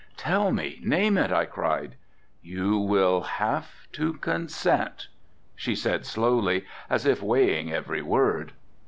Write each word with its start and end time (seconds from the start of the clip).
"Tell 0.17 0.51
me, 0.51 0.79
name 0.81 1.15
it," 1.19 1.31
I 1.31 1.45
cried. 1.45 1.93
"You 2.41 2.79
will 2.79 3.21
have 3.21 3.87
to 3.91 4.13
consent," 4.13 5.09
she 5.55 5.75
said 5.75 6.07
slowly, 6.07 6.65
as 6.89 7.05
if 7.05 7.21
weighing 7.21 7.71
every 7.71 8.01
word. 8.01 8.53